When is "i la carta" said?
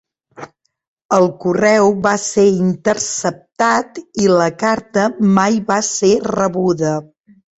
4.23-5.03